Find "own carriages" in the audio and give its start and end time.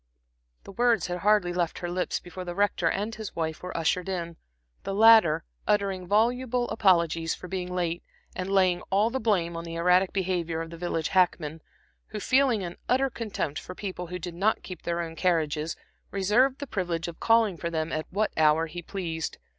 15.01-15.75